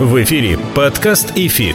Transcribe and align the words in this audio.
В 0.00 0.22
эфире 0.22 0.60
подкаст 0.76 1.32
«ИФИТ». 1.34 1.74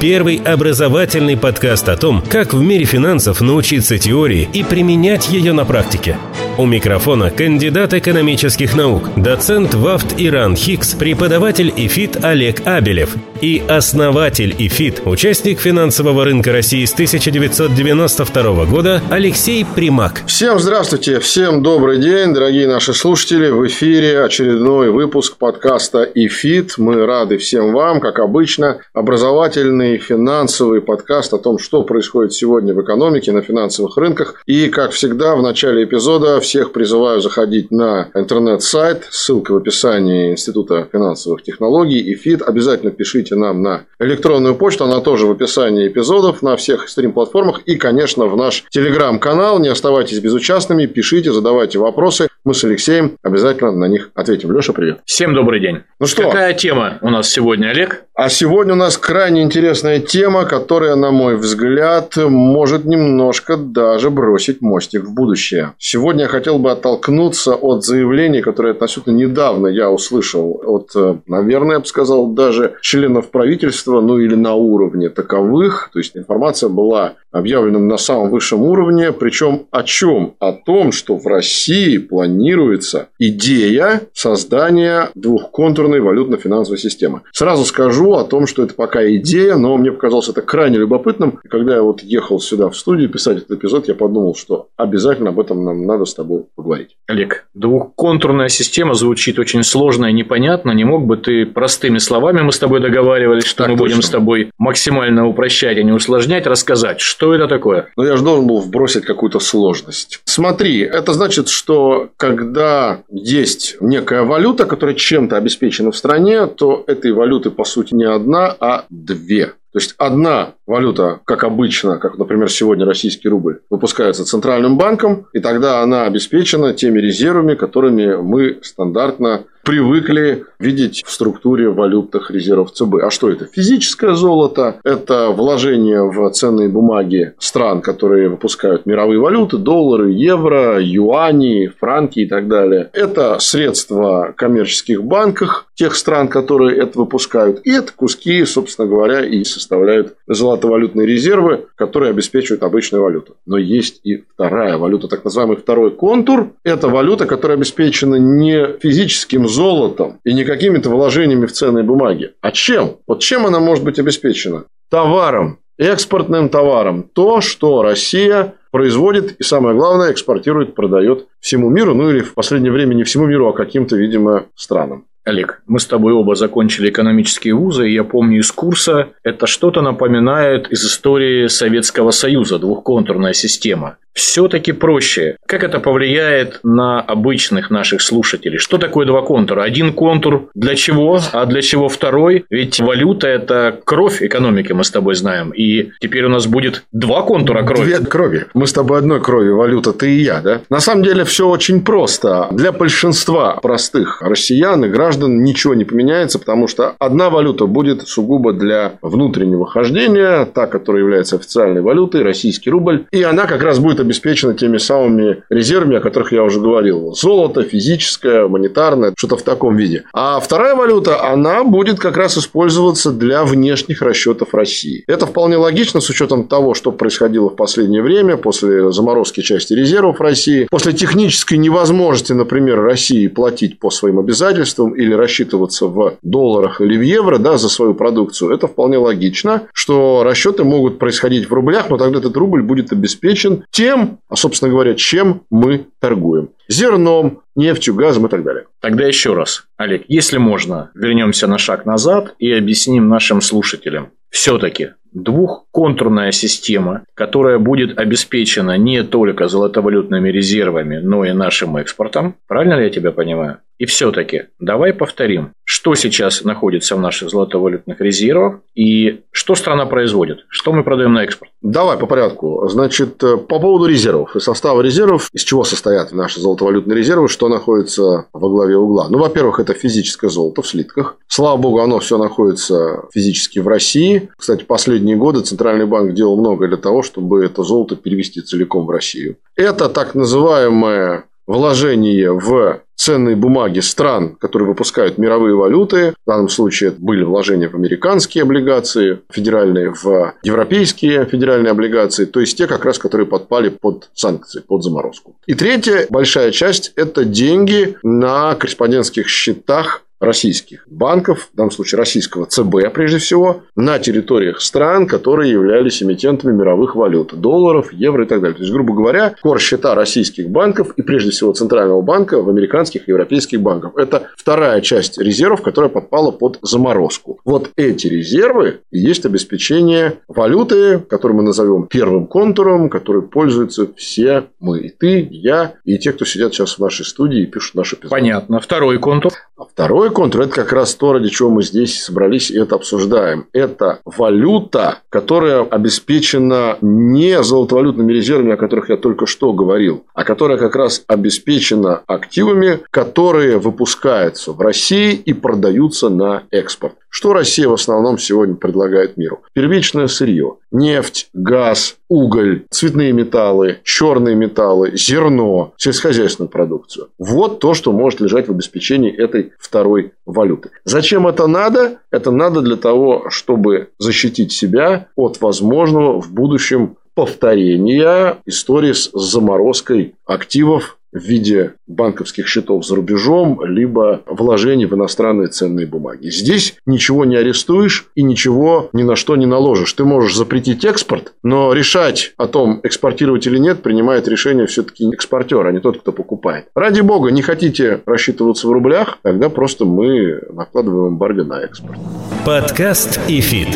Первый 0.00 0.38
образовательный 0.38 1.36
подкаст 1.36 1.88
о 1.88 1.96
том, 1.96 2.20
как 2.20 2.52
в 2.52 2.60
мире 2.60 2.84
финансов 2.84 3.40
научиться 3.40 3.96
теории 3.96 4.48
и 4.52 4.64
применять 4.64 5.28
ее 5.28 5.52
на 5.52 5.64
практике– 5.64 6.18
у 6.58 6.66
микрофона 6.66 7.30
кандидат 7.30 7.94
экономических 7.94 8.76
наук, 8.76 9.10
доцент 9.16 9.74
ВАВТ 9.74 10.14
и 10.18 10.56
РАНХиГС, 10.56 10.94
преподаватель 10.94 11.72
ИФИТ 11.76 12.24
Олег 12.24 12.66
Абелев 12.66 13.16
и 13.40 13.62
основатель 13.68 14.54
ИФИТ, 14.58 15.02
участник 15.06 15.60
финансового 15.60 16.24
рынка 16.24 16.52
России 16.52 16.84
с 16.84 16.92
1992 16.92 18.64
года 18.66 19.02
Алексей 19.10 19.64
Примак. 19.64 20.22
Всем 20.26 20.58
здравствуйте, 20.58 21.20
всем 21.20 21.62
добрый 21.62 21.98
день, 21.98 22.34
дорогие 22.34 22.66
наши 22.66 22.92
слушатели. 22.92 23.50
В 23.50 23.66
эфире 23.66 24.22
очередной 24.22 24.90
выпуск 24.90 25.36
подкаста 25.38 26.02
ИФИТ. 26.14 26.74
Мы 26.78 27.06
рады 27.06 27.38
всем 27.38 27.72
вам, 27.72 28.00
как 28.00 28.18
обычно, 28.18 28.80
образовательный 28.92 29.98
финансовый 29.98 30.82
подкаст 30.82 31.32
о 31.32 31.38
том, 31.38 31.58
что 31.58 31.82
происходит 31.82 32.32
сегодня 32.32 32.74
в 32.74 32.82
экономике, 32.82 33.32
на 33.32 33.42
финансовых 33.42 33.96
рынках. 33.96 34.42
И, 34.46 34.68
как 34.68 34.92
всегда, 34.92 35.36
в 35.36 35.42
начале 35.42 35.84
эпизода 35.84 36.39
всех 36.40 36.72
призываю 36.72 37.20
заходить 37.20 37.70
на 37.70 38.10
интернет-сайт, 38.14 39.06
ссылка 39.10 39.52
в 39.52 39.56
описании 39.56 40.32
Института 40.32 40.88
финансовых 40.90 41.42
технологий 41.42 42.00
и 42.00 42.14
ФИД. 42.14 42.42
Обязательно 42.42 42.90
пишите 42.90 43.36
нам 43.36 43.62
на 43.62 43.84
электронную 43.98 44.56
почту, 44.56 44.84
она 44.84 45.00
тоже 45.00 45.26
в 45.26 45.30
описании 45.30 45.86
эпизодов 45.86 46.42
на 46.42 46.56
всех 46.56 46.88
стрим-платформах 46.88 47.60
и, 47.66 47.76
конечно, 47.76 48.26
в 48.26 48.36
наш 48.36 48.64
телеграм-канал. 48.70 49.60
Не 49.60 49.68
оставайтесь 49.68 50.18
безучастными, 50.18 50.86
пишите, 50.86 51.32
задавайте 51.32 51.78
вопросы. 51.78 52.28
Мы 52.42 52.54
с 52.54 52.64
Алексеем 52.64 53.18
обязательно 53.22 53.72
на 53.72 53.84
них 53.84 54.12
ответим. 54.14 54.52
Леша, 54.52 54.72
привет. 54.72 55.00
Всем 55.04 55.34
добрый 55.34 55.60
день. 55.60 55.80
Ну 55.98 56.06
что? 56.06 56.22
Какая 56.22 56.54
тема 56.54 56.96
у 57.02 57.10
нас 57.10 57.28
сегодня, 57.28 57.66
Олег? 57.66 58.04
А 58.14 58.30
сегодня 58.30 58.72
у 58.72 58.76
нас 58.76 58.96
крайне 58.96 59.42
интересная 59.42 60.00
тема, 60.00 60.46
которая, 60.46 60.94
на 60.94 61.10
мой 61.10 61.36
взгляд, 61.36 62.16
может 62.16 62.86
немножко 62.86 63.58
даже 63.58 64.08
бросить 64.08 64.62
мостик 64.62 65.04
в 65.04 65.12
будущее. 65.12 65.74
Сегодня 65.78 66.22
я 66.22 66.28
хотел 66.28 66.58
бы 66.58 66.70
оттолкнуться 66.70 67.54
от 67.54 67.84
заявлений, 67.84 68.40
которые 68.40 68.72
относительно 68.72 69.16
недавно 69.16 69.66
я 69.66 69.90
услышал 69.90 70.62
от, 70.64 70.90
наверное, 71.26 71.74
я 71.74 71.80
бы 71.80 71.86
сказал, 71.86 72.28
даже 72.28 72.76
членов 72.80 73.30
правительства, 73.30 74.00
ну 74.00 74.18
или 74.18 74.34
на 74.34 74.54
уровне 74.54 75.10
таковых. 75.10 75.90
То 75.92 75.98
есть 75.98 76.16
информация 76.16 76.70
была 76.70 77.14
объявлена 77.32 77.78
на 77.78 77.96
самом 77.96 78.30
высшем 78.30 78.62
уровне. 78.62 79.12
Причем 79.12 79.66
о 79.70 79.82
чем? 79.82 80.34
О 80.38 80.52
том, 80.52 80.92
что 80.92 81.16
в 81.16 81.26
России 81.26 81.98
планируется 81.98 83.08
идея 83.18 84.02
создания 84.12 85.10
двухконтурной 85.14 86.00
валютно-финансовой 86.00 86.78
системы. 86.78 87.22
Сразу 87.32 87.64
скажу, 87.64 88.14
о 88.14 88.24
том, 88.24 88.46
что 88.46 88.62
это 88.62 88.74
пока 88.74 89.08
идея, 89.16 89.56
но 89.56 89.76
мне 89.76 89.92
показалось 89.92 90.28
это 90.28 90.42
крайне 90.42 90.78
любопытным. 90.78 91.40
И 91.44 91.48
когда 91.48 91.76
я 91.76 91.82
вот 91.82 92.02
ехал 92.02 92.40
сюда 92.40 92.68
в 92.68 92.76
студию 92.76 93.08
писать 93.08 93.38
этот 93.38 93.58
эпизод, 93.58 93.88
я 93.88 93.94
подумал, 93.94 94.34
что 94.34 94.68
обязательно 94.76 95.30
об 95.30 95.40
этом 95.40 95.64
нам 95.64 95.86
надо 95.86 96.04
с 96.04 96.14
тобой 96.14 96.44
поговорить. 96.54 96.96
Олег, 97.06 97.46
двухконтурная 97.54 98.48
система 98.48 98.94
звучит 98.94 99.38
очень 99.38 99.62
сложно 99.62 100.06
и 100.06 100.12
непонятно. 100.12 100.72
Не 100.72 100.84
мог 100.84 101.06
бы 101.06 101.16
ты 101.16 101.46
простыми 101.46 101.98
словами, 101.98 102.40
мы 102.40 102.52
с 102.52 102.58
тобой 102.58 102.80
договаривались, 102.80 103.44
что 103.44 103.64
так 103.64 103.68
мы 103.68 103.76
точно. 103.76 103.84
будем 103.84 104.02
с 104.02 104.10
тобой 104.10 104.50
максимально 104.58 105.26
упрощать, 105.26 105.78
а 105.78 105.82
не 105.82 105.92
усложнять, 105.92 106.46
рассказать, 106.46 107.00
что 107.00 107.19
это 107.28 107.48
такое? 107.48 107.88
Ну, 107.96 108.04
я 108.04 108.16
же 108.16 108.24
должен 108.24 108.46
был 108.46 108.60
вбросить 108.60 109.04
какую-то 109.04 109.40
сложность. 109.40 110.20
Смотри, 110.24 110.80
это 110.80 111.12
значит, 111.12 111.48
что 111.48 112.10
когда 112.16 113.02
есть 113.10 113.76
некая 113.80 114.22
валюта, 114.22 114.66
которая 114.66 114.94
чем-то 114.94 115.36
обеспечена 115.36 115.90
в 115.90 115.96
стране, 115.96 116.46
то 116.46 116.84
этой 116.86 117.12
валюты, 117.12 117.50
по 117.50 117.64
сути, 117.64 117.94
не 117.94 118.04
одна, 118.04 118.56
а 118.58 118.84
две. 118.88 119.52
То 119.72 119.78
есть 119.78 119.94
одна 119.98 120.54
валюта, 120.66 121.20
как 121.24 121.44
обычно, 121.44 121.98
как, 121.98 122.18
например, 122.18 122.50
сегодня 122.50 122.84
российский 122.84 123.28
рубль, 123.28 123.60
выпускается 123.70 124.24
Центральным 124.24 124.76
банком, 124.76 125.26
и 125.32 125.38
тогда 125.38 125.82
она 125.82 126.06
обеспечена 126.06 126.74
теми 126.74 126.98
резервами, 126.98 127.54
которыми 127.54 128.16
мы 128.16 128.58
стандартно 128.62 129.44
привыкли 129.64 130.44
видеть 130.58 131.02
в 131.04 131.10
структуре 131.10 131.68
валютных 131.70 132.30
резервов 132.30 132.72
ЦБ. 132.72 132.96
А 133.02 133.10
что 133.10 133.30
это? 133.30 133.46
Физическое 133.46 134.14
золото, 134.14 134.80
это 134.84 135.30
вложение 135.30 136.02
в 136.02 136.30
ценные 136.30 136.68
бумаги 136.68 137.34
стран, 137.38 137.80
которые 137.80 138.28
выпускают 138.28 138.86
мировые 138.86 139.18
валюты, 139.18 139.56
доллары, 139.56 140.12
евро, 140.12 140.78
юани, 140.80 141.68
франки 141.68 142.20
и 142.20 142.26
так 142.26 142.48
далее. 142.48 142.90
Это 142.92 143.38
средства 143.38 144.34
коммерческих 144.36 145.02
банках 145.02 145.66
тех 145.74 145.94
стран, 145.94 146.28
которые 146.28 146.76
это 146.78 146.98
выпускают. 146.98 147.60
И 147.64 147.72
это 147.72 147.92
куски, 147.94 148.44
собственно 148.44 148.86
говоря, 148.86 149.24
и 149.24 149.44
составляют 149.44 150.14
золотовалютные 150.26 151.06
резервы, 151.06 151.66
которые 151.74 152.10
обеспечивают 152.10 152.62
обычную 152.62 153.02
валюту. 153.02 153.36
Но 153.46 153.56
есть 153.56 154.00
и 154.04 154.24
вторая 154.34 154.76
валюта, 154.76 155.08
так 155.08 155.24
называемый 155.24 155.56
второй 155.56 155.90
контур. 155.90 156.52
Это 156.64 156.88
валюта, 156.88 157.24
которая 157.24 157.56
обеспечена 157.56 158.16
не 158.16 158.78
физическим 158.78 159.48
золотом 159.50 160.20
и 160.24 160.32
не 160.32 160.44
какими-то 160.44 160.88
вложениями 160.88 161.46
в 161.46 161.52
ценные 161.52 161.84
бумаги. 161.84 162.32
А 162.40 162.50
чем? 162.52 162.96
Вот 163.06 163.20
чем 163.20 163.46
она 163.46 163.60
может 163.60 163.84
быть 163.84 163.98
обеспечена? 163.98 164.64
Товаром, 164.90 165.58
экспортным 165.78 166.48
товаром. 166.48 167.02
То, 167.02 167.40
что 167.40 167.82
Россия 167.82 168.54
производит 168.70 169.36
и, 169.38 169.42
самое 169.42 169.76
главное, 169.76 170.12
экспортирует, 170.12 170.74
продает 170.74 171.26
всему 171.40 171.70
миру, 171.70 171.94
ну 171.94 172.10
или 172.10 172.20
в 172.20 172.34
последнее 172.34 172.72
время 172.72 172.94
не 172.94 173.04
всему 173.04 173.26
миру, 173.26 173.48
а 173.48 173.52
каким-то, 173.52 173.96
видимо, 173.96 174.46
странам. 174.54 175.04
Олег, 175.24 175.62
мы 175.66 175.80
с 175.80 175.86
тобой 175.86 176.14
оба 176.14 176.34
закончили 176.34 176.88
экономические 176.88 177.54
вузы, 177.54 177.88
и 177.88 177.92
я 177.92 178.04
помню 178.04 178.40
из 178.40 178.50
курса, 178.52 179.10
это 179.22 179.46
что-то 179.46 179.82
напоминает 179.82 180.70
из 180.72 180.84
истории 180.84 181.46
Советского 181.46 182.10
Союза, 182.10 182.58
двухконтурная 182.58 183.34
система 183.34 183.98
все-таки 184.12 184.72
проще. 184.72 185.36
Как 185.46 185.64
это 185.64 185.80
повлияет 185.80 186.60
на 186.62 187.00
обычных 187.00 187.70
наших 187.70 188.02
слушателей? 188.02 188.58
Что 188.58 188.78
такое 188.78 189.06
два 189.06 189.22
контура? 189.22 189.62
Один 189.62 189.92
контур 189.92 190.50
для 190.54 190.74
чего, 190.74 191.20
а 191.32 191.46
для 191.46 191.62
чего 191.62 191.88
второй? 191.88 192.44
Ведь 192.50 192.80
валюта– 192.80 193.26
это 193.28 193.78
кровь 193.84 194.22
экономики, 194.22 194.72
мы 194.72 194.84
с 194.84 194.90
тобой 194.90 195.14
знаем. 195.14 195.50
И 195.50 195.90
теперь 196.00 196.24
у 196.24 196.28
нас 196.28 196.46
будет 196.46 196.84
два 196.92 197.22
контура 197.22 197.62
крови. 197.62 197.94
Две 197.94 198.06
крови. 198.06 198.46
Мы 198.54 198.66
с 198.66 198.72
тобой 198.72 198.98
одной 198.98 199.20
крови, 199.20 199.50
валюта 199.50 199.92
ты 199.92 200.10
и 200.10 200.22
я, 200.22 200.40
да? 200.40 200.60
На 200.70 200.80
самом 200.80 201.04
деле 201.04 201.24
все 201.24 201.48
очень 201.48 201.82
просто. 201.82 202.48
Для 202.50 202.72
большинства 202.72 203.56
простых 203.56 204.22
россиян 204.22 204.84
и 204.84 204.88
граждан 204.88 205.42
ничего 205.42 205.74
не 205.74 205.84
поменяется, 205.84 206.38
потому 206.38 206.68
что 206.68 206.94
одна 206.98 207.30
валюта 207.30 207.66
будет 207.66 208.08
сугубо 208.08 208.52
для 208.52 208.94
внутреннего 209.02 209.66
хождения, 209.66 210.44
та, 210.46 210.66
которая 210.66 211.02
является 211.02 211.36
официальной 211.36 211.80
валютой, 211.80 212.22
российский 212.22 212.70
рубль, 212.70 213.06
и 213.10 213.22
она 213.22 213.46
как 213.46 213.62
раз 213.62 213.78
будет 213.78 213.99
обеспечена 214.00 214.54
теми 214.54 214.78
самыми 214.78 215.42
резервами, 215.50 215.96
о 215.96 216.00
которых 216.00 216.32
я 216.32 216.42
уже 216.42 216.60
говорил. 216.60 217.12
Золото, 217.14 217.62
физическое, 217.62 218.46
монетарное, 218.48 219.14
что-то 219.16 219.36
в 219.36 219.42
таком 219.42 219.76
виде. 219.76 220.04
А 220.12 220.40
вторая 220.40 220.74
валюта, 220.74 221.24
она 221.24 221.64
будет 221.64 221.98
как 221.98 222.16
раз 222.16 222.38
использоваться 222.38 223.12
для 223.12 223.44
внешних 223.44 224.02
расчетов 224.02 224.54
России. 224.54 225.04
Это 225.06 225.26
вполне 225.26 225.56
логично 225.56 226.00
с 226.00 226.08
учетом 226.10 226.48
того, 226.48 226.74
что 226.74 226.92
происходило 226.92 227.50
в 227.50 227.56
последнее 227.56 228.02
время 228.02 228.36
после 228.36 228.92
заморозки 228.92 229.40
части 229.40 229.74
резервов 229.74 230.20
России, 230.20 230.66
после 230.70 230.92
технической 230.92 231.58
невозможности, 231.58 232.32
например, 232.32 232.80
России 232.80 233.26
платить 233.28 233.78
по 233.78 233.90
своим 233.90 234.18
обязательствам 234.18 234.94
или 234.94 235.12
рассчитываться 235.12 235.86
в 235.86 236.14
долларах 236.22 236.80
или 236.80 236.96
в 236.96 237.02
евро 237.02 237.38
да, 237.38 237.58
за 237.58 237.68
свою 237.68 237.94
продукцию. 237.94 238.52
Это 238.52 238.66
вполне 238.66 238.98
логично, 238.98 239.62
что 239.72 240.22
расчеты 240.24 240.64
могут 240.64 240.98
происходить 240.98 241.48
в 241.48 241.52
рублях, 241.52 241.90
но 241.90 241.96
тогда 241.96 242.18
этот 242.18 242.36
рубль 242.36 242.62
будет 242.62 242.92
обеспечен 242.92 243.64
тем, 243.70 243.89
тем, 243.90 244.20
а, 244.28 244.36
собственно 244.36 244.70
говоря, 244.70 244.94
чем 244.94 245.42
мы 245.50 245.86
торгуем. 245.98 246.50
Зерном, 246.68 247.42
нефтью, 247.56 247.94
газом 247.94 248.26
и 248.26 248.28
так 248.28 248.44
далее. 248.44 248.66
Тогда 248.80 249.04
еще 249.04 249.34
раз, 249.34 249.64
Олег, 249.76 250.04
если 250.06 250.38
можно, 250.38 250.90
вернемся 250.94 251.48
на 251.48 251.58
шаг 251.58 251.86
назад 251.86 252.34
и 252.38 252.52
объясним 252.52 253.08
нашим 253.08 253.40
слушателям. 253.40 254.10
Все-таки 254.30 254.90
двухконтурная 255.12 256.30
система, 256.30 257.02
которая 257.14 257.58
будет 257.58 257.98
обеспечена 257.98 258.78
не 258.78 259.02
только 259.02 259.48
золотовалютными 259.48 260.28
резервами, 260.28 260.98
но 260.98 261.24
и 261.24 261.32
нашим 261.32 261.76
экспортом. 261.76 262.36
Правильно 262.46 262.74
ли 262.74 262.84
я 262.84 262.90
тебя 262.90 263.10
понимаю? 263.10 263.58
И 263.80 263.86
все-таки 263.86 264.42
давай 264.58 264.92
повторим, 264.92 265.54
что 265.64 265.94
сейчас 265.94 266.44
находится 266.44 266.96
в 266.96 267.00
наших 267.00 267.30
золотовалютных 267.30 267.98
резервах 268.02 268.60
и 268.74 269.22
что 269.30 269.54
страна 269.54 269.86
производит, 269.86 270.44
что 270.50 270.74
мы 270.74 270.84
продаем 270.84 271.14
на 271.14 271.24
экспорт. 271.24 271.50
Давай 271.62 271.96
по 271.96 272.04
порядку. 272.04 272.68
Значит, 272.68 273.22
э, 273.22 273.38
по 273.38 273.58
поводу 273.58 273.86
резервов 273.86 274.36
и 274.36 274.40
состава 274.40 274.82
резервов, 274.82 275.30
из 275.32 275.44
чего 275.44 275.64
состоят 275.64 276.12
наши 276.12 276.40
золотовалютные 276.40 276.98
резервы, 276.98 277.28
что 277.28 277.48
находится 277.48 278.26
во 278.34 278.48
главе 278.50 278.76
угла. 278.76 279.06
Ну, 279.08 279.16
во-первых, 279.18 279.60
это 279.60 279.72
физическое 279.72 280.28
золото 280.28 280.60
в 280.60 280.68
слитках. 280.68 281.16
Слава 281.26 281.56
богу, 281.56 281.80
оно 281.80 282.00
все 282.00 282.18
находится 282.18 283.04
физически 283.14 283.60
в 283.60 283.68
России. 283.68 284.28
Кстати, 284.36 284.64
последние 284.64 285.16
годы 285.16 285.40
Центральный 285.40 285.86
банк 285.86 286.12
делал 286.12 286.36
много 286.36 286.68
для 286.68 286.76
того, 286.76 287.02
чтобы 287.02 287.42
это 287.46 287.62
золото 287.62 287.96
перевести 287.96 288.42
целиком 288.42 288.84
в 288.84 288.90
Россию. 288.90 289.38
Это 289.56 289.88
так 289.88 290.14
называемое 290.14 291.24
вложение 291.50 292.32
в 292.32 292.80
ценные 292.94 293.34
бумаги 293.34 293.80
стран, 293.80 294.36
которые 294.36 294.68
выпускают 294.68 295.18
мировые 295.18 295.56
валюты. 295.56 296.14
В 296.24 296.30
данном 296.30 296.48
случае 296.48 296.92
были 296.92 297.24
вложения 297.24 297.68
в 297.68 297.74
американские 297.74 298.42
облигации 298.42 299.20
федеральные, 299.30 299.92
в 299.92 300.34
европейские 300.42 301.24
федеральные 301.24 301.72
облигации, 301.72 302.26
то 302.26 302.40
есть 302.40 302.56
те 302.56 302.66
как 302.66 302.84
раз, 302.84 302.98
которые 302.98 303.26
подпали 303.26 303.70
под 303.70 304.10
санкции, 304.14 304.60
под 304.60 304.84
заморозку. 304.84 305.34
И 305.46 305.54
третья 305.54 306.06
большая 306.10 306.52
часть– 306.52 306.92
это 306.96 307.24
деньги 307.24 307.96
на 308.02 308.54
корреспондентских 308.54 309.28
счетах 309.28 310.04
российских 310.20 310.86
банков, 310.88 311.50
в 311.52 311.56
данном 311.56 311.70
случае 311.70 311.98
российского 311.98 312.46
ЦБ 312.46 312.92
прежде 312.92 313.18
всего, 313.18 313.62
на 313.74 313.98
территориях 313.98 314.60
стран, 314.60 315.06
которые 315.06 315.50
являлись 315.50 316.02
эмитентами 316.02 316.52
мировых 316.52 316.94
валют, 316.94 317.34
долларов, 317.34 317.92
евро 317.92 318.24
и 318.24 318.28
так 318.28 318.40
далее. 318.40 318.56
То 318.56 318.62
есть, 318.62 318.72
грубо 318.72 318.94
говоря, 318.94 319.34
кор 319.42 319.58
счета 319.58 319.94
российских 319.94 320.50
банков 320.50 320.92
и 320.96 321.02
прежде 321.02 321.30
всего 321.30 321.52
Центрального 321.52 322.02
банка 322.02 322.42
в 322.42 322.48
американских 322.48 323.08
и 323.08 323.10
европейских 323.10 323.60
банках. 323.60 323.92
Это 323.96 324.28
вторая 324.36 324.80
часть 324.80 325.18
резервов, 325.18 325.62
которая 325.62 325.90
подпала 325.90 326.30
под 326.30 326.58
заморозку. 326.62 327.40
Вот 327.44 327.70
эти 327.76 328.06
резервы 328.06 328.80
и 328.90 328.98
есть 328.98 329.24
обеспечение 329.24 330.20
валюты, 330.28 330.98
которую 330.98 331.38
мы 331.38 331.42
назовем 331.44 331.86
первым 331.86 332.26
контуром, 332.26 332.90
который 332.90 333.22
пользуются 333.22 333.92
все 333.94 334.44
мы, 334.60 334.80
и 334.80 334.88
ты, 334.90 335.20
и 335.20 335.36
я, 335.36 335.74
и 335.84 335.98
те, 335.98 336.12
кто 336.12 336.24
сидят 336.24 336.54
сейчас 336.54 336.74
в 336.74 336.78
нашей 336.80 337.04
студии 337.04 337.42
и 337.42 337.46
пишут 337.46 337.74
наши 337.74 337.96
эпизоды. 337.96 338.10
Понятно. 338.10 338.60
Второй 338.60 338.98
контур. 338.98 339.32
А 339.60 339.66
второй 339.66 340.08
контур– 340.08 340.40
это 340.42 340.54
как 340.54 340.72
раз 340.72 340.94
то, 340.94 341.12
ради 341.12 341.28
чего 341.28 341.50
мы 341.50 341.62
здесь 341.62 342.02
собрались 342.02 342.50
и 342.50 342.58
это 342.58 342.76
обсуждаем. 342.76 343.44
Это 343.52 343.98
валюта, 344.06 345.00
которая 345.10 345.64
обеспечена 345.64 346.78
не 346.80 347.42
золотовалютными 347.42 348.10
резервами, 348.10 348.54
о 348.54 348.56
которых 348.56 348.88
я 348.88 348.96
только 348.96 349.26
что 349.26 349.52
говорил, 349.52 350.06
а 350.14 350.24
которая 350.24 350.56
как 350.56 350.76
раз 350.76 351.04
обеспечена 351.06 352.00
активами, 352.06 352.80
которые 352.90 353.58
выпускаются 353.58 354.52
в 354.54 354.60
России 354.62 355.12
и 355.12 355.34
продаются 355.34 356.08
на 356.08 356.44
экспорт. 356.50 356.94
Что 357.10 357.32
Россия 357.32 357.68
в 357.68 357.72
основном 357.72 358.18
сегодня 358.18 358.54
предлагает 358.54 359.16
миру? 359.16 359.42
Первичное 359.52 360.06
сырье. 360.06 360.56
Нефть, 360.70 361.28
газ, 361.34 361.96
уголь, 362.08 362.64
цветные 362.70 363.12
металлы, 363.12 363.80
черные 363.82 364.36
металлы, 364.36 364.92
зерно, 364.94 365.74
сельскохозяйственную 365.76 366.48
продукцию. 366.48 367.08
Вот 367.18 367.58
то, 367.58 367.74
что 367.74 367.92
может 367.92 368.20
лежать 368.20 368.46
в 368.46 368.52
обеспечении 368.52 369.12
этой 369.12 369.52
второй 369.58 370.12
валюты. 370.24 370.70
Зачем 370.84 371.26
это 371.26 371.48
надо? 371.48 371.98
Это 372.12 372.30
надо 372.30 372.62
для 372.62 372.76
того, 372.76 373.28
чтобы 373.28 373.90
защитить 373.98 374.52
себя 374.52 375.08
от 375.16 375.40
возможного 375.40 376.22
в 376.22 376.32
будущем 376.32 376.96
повторения 377.20 378.38
истории 378.46 378.94
с 378.94 379.10
заморозкой 379.12 380.14
активов 380.24 380.96
в 381.12 381.18
виде 381.18 381.74
банковских 381.86 382.48
счетов 382.48 382.86
за 382.86 382.96
рубежом, 382.96 383.62
либо 383.62 384.22
вложений 384.24 384.86
в 384.86 384.94
иностранные 384.94 385.48
ценные 385.48 385.86
бумаги. 385.86 386.30
Здесь 386.30 386.76
ничего 386.86 387.26
не 387.26 387.36
арестуешь 387.36 388.06
и 388.14 388.22
ничего 388.22 388.88
ни 388.94 389.02
на 389.02 389.16
что 389.16 389.36
не 389.36 389.44
наложишь. 389.44 389.92
Ты 389.92 390.04
можешь 390.04 390.34
запретить 390.34 390.86
экспорт, 390.86 391.34
но 391.42 391.74
решать 391.74 392.32
о 392.38 392.46
том, 392.46 392.80
экспортировать 392.84 393.46
или 393.46 393.58
нет, 393.58 393.82
принимает 393.82 394.26
решение 394.26 394.66
все-таки 394.66 395.06
экспортер, 395.12 395.66
а 395.66 395.72
не 395.72 395.80
тот, 395.80 396.00
кто 396.00 396.12
покупает. 396.12 396.68
Ради 396.74 397.02
бога, 397.02 397.30
не 397.30 397.42
хотите 397.42 398.00
рассчитываться 398.06 398.66
в 398.66 398.72
рублях, 398.72 399.18
тогда 399.22 399.50
просто 399.50 399.84
мы 399.84 400.40
накладываем 400.50 401.14
эмбарго 401.14 401.44
на 401.44 401.60
экспорт. 401.60 401.98
Подкаст 402.46 403.20
ИФИТ. 403.28 403.68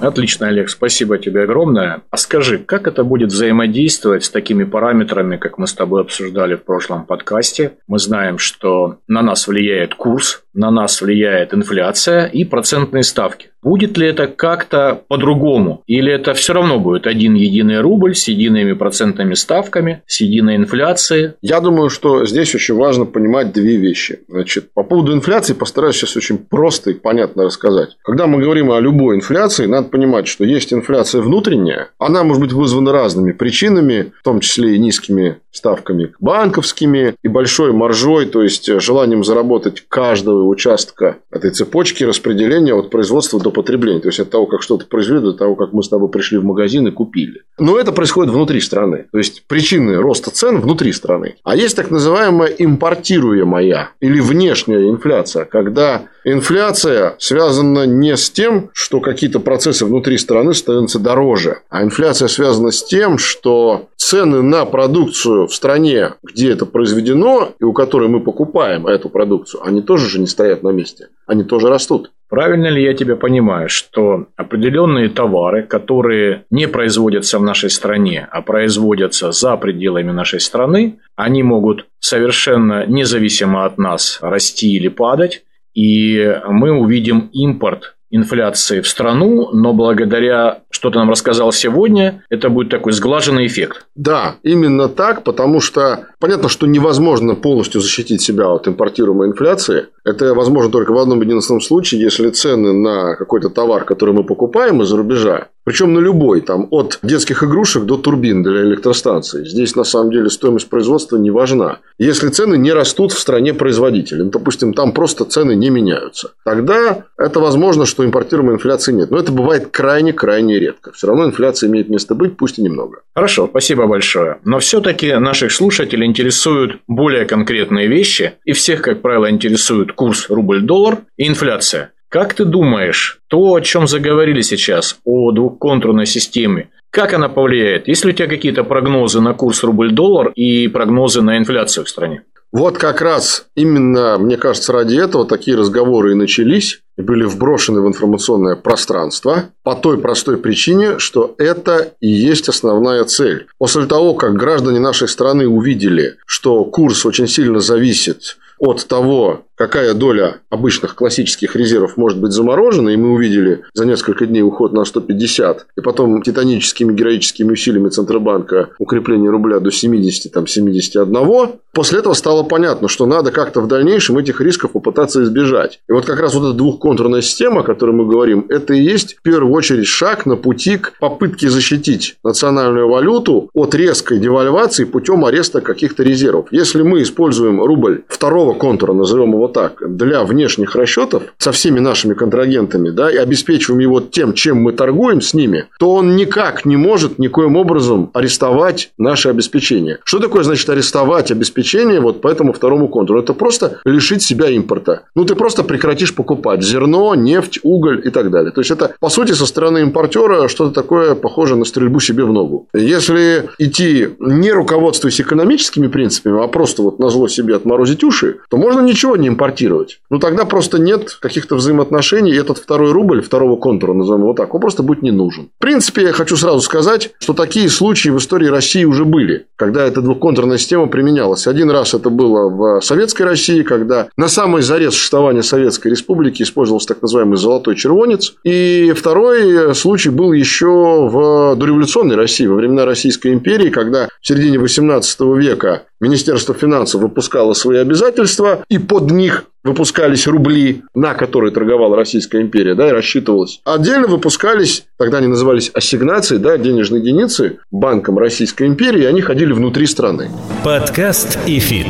Отлично, 0.00 0.48
Олег, 0.48 0.70
спасибо 0.70 1.18
тебе 1.18 1.42
огромное. 1.42 2.02
А 2.10 2.16
скажи, 2.16 2.58
как 2.58 2.86
это 2.86 3.02
будет 3.02 3.32
взаимодействовать 3.32 4.24
с 4.24 4.30
такими 4.30 4.64
параметрами, 4.64 5.36
как 5.36 5.58
мы 5.58 5.66
с 5.66 5.74
тобой 5.74 6.02
обсуждали 6.02 6.54
в 6.54 6.64
прошлом 6.64 7.04
подкасте? 7.04 7.78
Мы 7.88 7.98
знаем, 7.98 8.38
что 8.38 8.98
на 9.08 9.22
нас 9.22 9.48
влияет 9.48 9.94
курс, 9.94 10.44
на 10.58 10.70
нас 10.70 11.00
влияет 11.00 11.54
инфляция 11.54 12.26
и 12.26 12.44
процентные 12.44 13.04
ставки. 13.04 13.50
Будет 13.62 13.98
ли 13.98 14.06
это 14.06 14.28
как-то 14.28 15.02
по-другому? 15.08 15.82
Или 15.86 16.12
это 16.12 16.34
все 16.34 16.52
равно 16.52 16.78
будет 16.78 17.06
один 17.06 17.34
единый 17.34 17.80
рубль 17.80 18.14
с 18.14 18.28
едиными 18.28 18.72
процентными 18.72 19.34
ставками, 19.34 20.02
с 20.06 20.20
единой 20.20 20.56
инфляцией? 20.56 21.32
Я 21.42 21.60
думаю, 21.60 21.90
что 21.90 22.24
здесь 22.24 22.54
очень 22.54 22.74
важно 22.74 23.04
понимать 23.04 23.52
две 23.52 23.76
вещи. 23.76 24.20
Значит, 24.28 24.72
по 24.74 24.84
поводу 24.84 25.12
инфляции 25.12 25.54
постараюсь 25.54 25.96
сейчас 25.96 26.16
очень 26.16 26.38
просто 26.38 26.90
и 26.90 26.94
понятно 26.94 27.44
рассказать. 27.44 27.96
Когда 28.02 28.26
мы 28.26 28.40
говорим 28.40 28.70
о 28.70 28.80
любой 28.80 29.16
инфляции, 29.16 29.66
надо 29.66 29.88
понимать, 29.88 30.28
что 30.28 30.44
есть 30.44 30.72
инфляция 30.72 31.20
внутренняя. 31.20 31.88
Она 31.98 32.22
может 32.22 32.42
быть 32.42 32.52
вызвана 32.52 32.92
разными 32.92 33.32
причинами, 33.32 34.12
в 34.20 34.22
том 34.22 34.40
числе 34.40 34.76
и 34.76 34.78
низкими 34.78 35.38
ставками 35.50 36.12
банковскими 36.20 37.14
и 37.22 37.28
большой 37.28 37.72
маржой, 37.72 38.26
то 38.26 38.42
есть 38.42 38.70
желанием 38.80 39.24
заработать 39.24 39.84
каждого 39.88 40.44
участка 40.48 41.18
этой 41.30 41.50
цепочки 41.50 42.04
распределения 42.04 42.74
от 42.74 42.90
производства 42.90 43.40
до 43.40 43.50
потребления. 43.50 44.00
То 44.00 44.08
есть 44.08 44.20
от 44.20 44.30
того, 44.30 44.46
как 44.46 44.62
что-то 44.62 44.86
произвели, 44.86 45.20
до 45.20 45.32
того, 45.32 45.54
как 45.54 45.72
мы 45.72 45.82
с 45.82 45.88
тобой 45.88 46.08
пришли 46.08 46.38
в 46.38 46.44
магазин 46.44 46.86
и 46.86 46.90
купили. 46.90 47.42
Но 47.58 47.78
это 47.78 47.92
происходит 47.92 48.32
внутри 48.32 48.60
страны. 48.60 49.06
То 49.12 49.18
есть 49.18 49.44
причины 49.46 49.96
роста 49.96 50.30
цен 50.30 50.60
внутри 50.60 50.92
страны. 50.92 51.36
А 51.44 51.56
есть 51.56 51.76
так 51.76 51.90
называемая 51.90 52.48
импортируемая 52.48 53.90
или 54.00 54.20
внешняя 54.20 54.88
инфляция, 54.88 55.44
когда 55.44 56.02
инфляция 56.24 57.16
связана 57.18 57.86
не 57.86 58.16
с 58.16 58.30
тем, 58.30 58.70
что 58.72 59.00
какие-то 59.00 59.40
процессы 59.40 59.84
внутри 59.84 60.18
страны 60.18 60.54
становятся 60.54 60.98
дороже, 60.98 61.58
а 61.68 61.82
инфляция 61.82 62.28
связана 62.28 62.70
с 62.70 62.84
тем, 62.84 63.18
что 63.18 63.88
цены 63.98 64.42
на 64.42 64.64
продукцию 64.64 65.48
в 65.48 65.54
стране, 65.54 66.14
где 66.22 66.52
это 66.52 66.64
произведено 66.64 67.50
и 67.60 67.64
у 67.64 67.72
которой 67.72 68.08
мы 68.08 68.20
покупаем 68.20 68.86
эту 68.86 69.10
продукцию, 69.10 69.66
они 69.66 69.82
тоже 69.82 70.08
же 70.08 70.20
не 70.20 70.26
стоят 70.26 70.62
на 70.62 70.70
месте, 70.70 71.08
они 71.26 71.44
тоже 71.44 71.68
растут. 71.68 72.12
Правильно 72.28 72.68
ли 72.68 72.82
я 72.82 72.94
тебя 72.94 73.16
понимаю, 73.16 73.68
что 73.68 74.26
определенные 74.36 75.08
товары, 75.08 75.62
которые 75.62 76.44
не 76.50 76.68
производятся 76.68 77.38
в 77.38 77.42
нашей 77.42 77.70
стране, 77.70 78.28
а 78.30 78.42
производятся 78.42 79.32
за 79.32 79.56
пределами 79.56 80.12
нашей 80.12 80.40
страны, 80.40 81.00
они 81.16 81.42
могут 81.42 81.86
совершенно 81.98 82.86
независимо 82.86 83.64
от 83.64 83.78
нас 83.78 84.18
расти 84.22 84.74
или 84.74 84.88
падать, 84.88 85.42
и 85.74 86.40
мы 86.48 86.72
увидим 86.72 87.30
импорт 87.32 87.97
инфляции 88.10 88.80
в 88.80 88.88
страну, 88.88 89.50
но 89.52 89.72
благодаря, 89.72 90.62
что 90.70 90.90
ты 90.90 90.98
нам 90.98 91.10
рассказал 91.10 91.52
сегодня, 91.52 92.24
это 92.30 92.48
будет 92.48 92.70
такой 92.70 92.92
сглаженный 92.92 93.46
эффект. 93.46 93.86
Да, 93.94 94.36
именно 94.42 94.88
так, 94.88 95.24
потому 95.24 95.60
что 95.60 96.06
понятно, 96.18 96.48
что 96.48 96.66
невозможно 96.66 97.34
полностью 97.34 97.80
защитить 97.80 98.22
себя 98.22 98.48
от 98.48 98.68
импортируемой 98.68 99.28
инфляции. 99.28 99.86
Это 100.04 100.34
возможно 100.34 100.70
только 100.70 100.92
в 100.92 100.98
одном 100.98 101.20
единственном 101.20 101.60
случае, 101.60 102.00
если 102.00 102.30
цены 102.30 102.72
на 102.72 103.16
какой-то 103.16 103.50
товар, 103.50 103.84
который 103.84 104.14
мы 104.14 104.24
покупаем 104.24 104.82
из-за 104.82 104.96
рубежа, 104.96 105.48
причем 105.68 105.92
на 105.92 105.98
любой, 105.98 106.40
там, 106.40 106.66
от 106.70 106.98
детских 107.02 107.44
игрушек 107.44 107.84
до 107.84 107.98
турбин 107.98 108.42
для 108.42 108.62
электростанций. 108.62 109.46
Здесь, 109.46 109.76
на 109.76 109.84
самом 109.84 110.10
деле, 110.10 110.30
стоимость 110.30 110.70
производства 110.70 111.18
не 111.18 111.30
важна. 111.30 111.80
Если 111.98 112.30
цены 112.30 112.56
не 112.56 112.72
растут 112.72 113.12
в 113.12 113.18
стране 113.18 113.52
производителя, 113.52 114.24
ну, 114.24 114.30
допустим, 114.30 114.72
там 114.72 114.92
просто 114.92 115.26
цены 115.26 115.54
не 115.54 115.68
меняются, 115.68 116.30
тогда 116.42 117.04
это 117.18 117.40
возможно, 117.40 117.84
что 117.84 118.02
импортируемой 118.02 118.54
инфляции 118.54 118.94
нет. 118.94 119.10
Но 119.10 119.18
это 119.18 119.30
бывает 119.30 119.68
крайне-крайне 119.70 120.58
редко. 120.58 120.90
Все 120.92 121.08
равно 121.08 121.26
инфляция 121.26 121.68
имеет 121.68 121.90
место 121.90 122.14
быть, 122.14 122.38
пусть 122.38 122.58
и 122.58 122.62
немного. 122.62 123.00
Хорошо, 123.14 123.46
спасибо 123.46 123.86
большое. 123.86 124.38
Но 124.44 124.60
все-таки 124.60 125.12
наших 125.16 125.52
слушателей 125.52 126.06
интересуют 126.06 126.78
более 126.88 127.26
конкретные 127.26 127.88
вещи, 127.88 128.36
и 128.46 128.52
всех, 128.52 128.80
как 128.80 129.02
правило, 129.02 129.30
интересует 129.30 129.92
курс 129.92 130.30
рубль-доллар 130.30 131.00
и 131.18 131.28
инфляция. 131.28 131.90
Как 132.08 132.32
ты 132.32 132.46
думаешь, 132.46 133.20
то, 133.28 133.54
о 133.54 133.60
чем 133.60 133.86
заговорили 133.86 134.40
сейчас, 134.40 134.98
о 135.04 135.30
двухконтурной 135.30 136.06
системе, 136.06 136.70
как 136.90 137.12
она 137.12 137.28
повлияет? 137.28 137.86
Есть 137.86 138.04
ли 138.06 138.12
у 138.12 138.14
тебя 138.14 138.28
какие-то 138.28 138.64
прогнозы 138.64 139.20
на 139.20 139.34
курс 139.34 139.62
рубль-доллар 139.62 140.32
и 140.34 140.68
прогнозы 140.68 141.20
на 141.20 141.36
инфляцию 141.36 141.84
в 141.84 141.88
стране? 141.90 142.22
Вот 142.50 142.78
как 142.78 143.02
раз 143.02 143.44
именно, 143.54 144.16
мне 144.16 144.38
кажется, 144.38 144.72
ради 144.72 144.96
этого 144.96 145.26
такие 145.26 145.54
разговоры 145.54 146.12
и 146.12 146.14
начались, 146.14 146.80
и 146.96 147.02
были 147.02 147.24
вброшены 147.24 147.82
в 147.82 147.86
информационное 147.86 148.56
пространство 148.56 149.50
по 149.62 149.74
той 149.74 149.98
простой 149.98 150.38
причине, 150.38 150.98
что 150.98 151.34
это 151.36 151.92
и 152.00 152.08
есть 152.08 152.48
основная 152.48 153.04
цель. 153.04 153.48
После 153.58 153.84
того, 153.84 154.14
как 154.14 154.32
граждане 154.32 154.80
нашей 154.80 155.08
страны 155.08 155.46
увидели, 155.46 156.16
что 156.24 156.64
курс 156.64 157.04
очень 157.04 157.28
сильно 157.28 157.60
зависит 157.60 158.38
от 158.58 158.86
того, 158.88 159.44
какая 159.58 159.92
доля 159.92 160.40
обычных 160.50 160.94
классических 160.94 161.56
резервов 161.56 161.96
может 161.96 162.18
быть 162.18 162.32
заморожена, 162.32 162.90
и 162.90 162.96
мы 162.96 163.12
увидели 163.12 163.64
за 163.74 163.84
несколько 163.84 164.24
дней 164.24 164.42
уход 164.42 164.72
на 164.72 164.84
150, 164.84 165.66
и 165.76 165.80
потом 165.80 166.22
титаническими 166.22 166.94
героическими 166.94 167.52
усилиями 167.52 167.88
Центробанка 167.88 168.70
укрепление 168.78 169.30
рубля 169.30 169.58
до 169.58 169.70
70, 169.70 170.32
там, 170.32 170.46
71, 170.46 171.50
после 171.72 171.98
этого 171.98 172.14
стало 172.14 172.44
понятно, 172.44 172.88
что 172.88 173.06
надо 173.06 173.32
как-то 173.32 173.60
в 173.60 173.68
дальнейшем 173.68 174.16
этих 174.18 174.40
рисков 174.40 174.72
попытаться 174.72 175.22
избежать. 175.24 175.80
И 175.88 175.92
вот 175.92 176.06
как 176.06 176.20
раз 176.20 176.34
вот 176.34 176.48
эта 176.48 176.56
двухконтурная 176.56 177.20
система, 177.20 177.60
о 177.60 177.64
которой 177.64 177.90
мы 177.92 178.06
говорим, 178.06 178.46
это 178.48 178.74
и 178.74 178.80
есть 178.80 179.16
в 179.16 179.22
первую 179.22 179.52
очередь 179.52 179.86
шаг 179.86 180.24
на 180.24 180.36
пути 180.36 180.78
к 180.78 180.94
попытке 181.00 181.50
защитить 181.50 182.16
национальную 182.22 182.88
валюту 182.88 183.50
от 183.54 183.74
резкой 183.74 184.20
девальвации 184.20 184.84
путем 184.84 185.24
ареста 185.24 185.60
каких-то 185.60 186.04
резервов. 186.04 186.48
Если 186.52 186.82
мы 186.82 187.02
используем 187.02 187.60
рубль 187.62 188.04
второго 188.08 188.54
контура, 188.54 188.92
назовем 188.92 189.34
его 189.48 189.52
так, 189.52 189.96
для 189.96 190.24
внешних 190.24 190.76
расчетов 190.76 191.22
со 191.38 191.52
всеми 191.52 191.80
нашими 191.80 192.14
контрагентами, 192.14 192.90
да, 192.90 193.10
и 193.10 193.16
обеспечиваем 193.16 193.80
его 193.80 194.00
тем, 194.00 194.32
чем 194.32 194.58
мы 194.58 194.72
торгуем 194.72 195.20
с 195.20 195.34
ними, 195.34 195.66
то 195.78 195.94
он 195.94 196.16
никак 196.16 196.64
не 196.64 196.76
может 196.76 197.18
никоим 197.18 197.56
образом 197.56 198.10
арестовать 198.14 198.90
наше 198.98 199.30
обеспечение. 199.30 199.98
Что 200.04 200.18
такое 200.18 200.44
значит 200.44 200.68
арестовать 200.68 201.30
обеспечение 201.30 202.00
вот 202.00 202.20
по 202.20 202.28
этому 202.28 202.52
второму 202.52 202.88
контуру? 202.88 203.20
Это 203.20 203.34
просто 203.34 203.80
лишить 203.84 204.22
себя 204.22 204.48
импорта. 204.50 205.02
Ну, 205.14 205.24
ты 205.24 205.34
просто 205.34 205.64
прекратишь 205.64 206.14
покупать 206.14 206.62
зерно, 206.62 207.14
нефть, 207.14 207.60
уголь 207.62 208.02
и 208.04 208.10
так 208.10 208.30
далее. 208.30 208.52
То 208.52 208.60
есть, 208.60 208.70
это, 208.70 208.94
по 209.00 209.08
сути, 209.08 209.32
со 209.32 209.46
стороны 209.46 209.80
импортера 209.80 210.48
что-то 210.48 210.74
такое 210.74 211.14
похоже 211.14 211.56
на 211.56 211.64
стрельбу 211.64 212.00
себе 212.00 212.24
в 212.24 212.32
ногу. 212.32 212.68
Если 212.74 213.48
идти 213.58 214.08
не 214.18 214.52
руководствуясь 214.52 215.20
экономическими 215.20 215.88
принципами, 215.88 216.44
а 216.44 216.48
просто 216.48 216.82
вот 216.82 216.98
на 216.98 217.08
зло 217.08 217.28
себе 217.28 217.56
отморозить 217.56 218.04
уши, 218.04 218.38
то 218.50 218.56
можно 218.56 218.80
ничего 218.80 219.16
не 219.16 219.28
импортировать. 219.38 220.00
Ну, 220.10 220.18
тогда 220.18 220.44
просто 220.44 220.78
нет 220.78 221.16
каких-то 221.20 221.54
взаимоотношений, 221.54 222.32
и 222.32 222.38
этот 222.38 222.58
второй 222.58 222.90
рубль, 222.90 223.22
второго 223.22 223.56
контура, 223.56 223.94
назовем 223.94 224.22
его 224.22 224.34
так, 224.34 224.52
он 224.52 224.60
просто 224.60 224.82
будет 224.82 225.02
не 225.02 225.12
нужен. 225.12 225.50
В 225.58 225.62
принципе, 225.62 226.02
я 226.02 226.12
хочу 226.12 226.36
сразу 226.36 226.60
сказать, 226.60 227.12
что 227.20 227.34
такие 227.34 227.68
случаи 227.68 228.08
в 228.08 228.18
истории 228.18 228.48
России 228.48 228.84
уже 228.84 229.04
были, 229.04 229.46
когда 229.56 229.84
эта 229.84 230.02
двухконтурная 230.02 230.58
система 230.58 230.88
применялась. 230.88 231.46
Один 231.46 231.70
раз 231.70 231.94
это 231.94 232.10
было 232.10 232.48
в 232.48 232.80
Советской 232.80 233.22
России, 233.22 233.62
когда 233.62 234.08
на 234.16 234.28
самой 234.28 234.62
заре 234.62 234.90
существования 234.90 235.42
Советской 235.42 235.88
Республики 235.88 236.42
использовался 236.42 236.88
так 236.88 237.02
называемый 237.02 237.38
золотой 237.38 237.76
червонец. 237.76 238.34
И 238.42 238.92
второй 238.96 239.74
случай 239.74 240.10
был 240.10 240.32
еще 240.32 240.66
в 240.66 241.54
дореволюционной 241.56 242.16
России, 242.16 242.46
во 242.46 242.56
времена 242.56 242.84
Российской 242.84 243.32
империи, 243.32 243.68
когда 243.68 244.08
в 244.20 244.26
середине 244.26 244.58
18 244.58 245.20
века 245.36 245.82
Министерство 246.00 246.54
финансов 246.54 247.00
выпускало 247.00 247.54
свои 247.54 247.78
обязательства, 247.78 248.64
и 248.68 248.78
под 248.78 249.10
них 249.10 249.44
выпускались 249.64 250.26
рубли, 250.26 250.82
на 250.94 251.14
которые 251.14 251.52
торговала 251.52 251.96
Российская 251.96 252.40
империя, 252.40 252.74
да, 252.74 252.88
и 252.88 252.92
рассчитывалась. 252.92 253.60
Отдельно 253.64 254.06
выпускались, 254.06 254.86
тогда 254.96 255.18
они 255.18 255.26
назывались 255.26 255.70
ассигнации, 255.74 256.36
да, 256.36 256.56
денежные 256.56 257.00
единицы 257.00 257.58
банком 257.70 258.18
Российской 258.18 258.68
империи, 258.68 259.02
и 259.02 259.06
они 259.06 259.20
ходили 259.20 259.52
внутри 259.52 259.86
страны. 259.86 260.30
Подкаст 260.64 261.38
и 261.46 261.58
фит. 261.58 261.88